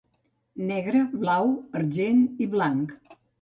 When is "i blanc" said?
2.47-2.97